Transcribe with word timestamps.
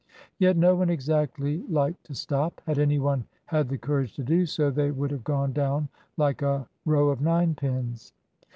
Yet 0.39 0.57
no 0.57 0.73
one 0.75 0.89
exactly 0.89 1.61
liked 1.69 2.05
to 2.05 2.15
stop. 2.15 2.59
Had 2.65 2.79
any 2.79 2.97
one 2.97 3.25
had 3.45 3.69
the 3.69 3.77
courage 3.77 4.15
to 4.15 4.23
do 4.23 4.47
so, 4.47 4.71
they 4.71 4.89
would 4.89 5.11
have 5.11 5.23
gone 5.23 5.53
down 5.53 5.89
like 6.17 6.41
a 6.41 6.67
row 6.87 7.09
of 7.09 7.21
ninepins. 7.21 8.11